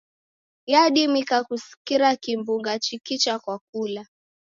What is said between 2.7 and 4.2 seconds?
chikicha kwa kula.